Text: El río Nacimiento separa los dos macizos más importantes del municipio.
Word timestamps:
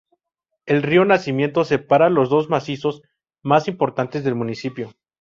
El 0.65 0.81
río 0.81 1.05
Nacimiento 1.05 1.63
separa 1.63 2.09
los 2.09 2.31
dos 2.31 2.49
macizos 2.49 3.03
más 3.43 3.67
importantes 3.67 4.23
del 4.23 4.33
municipio. 4.33 4.89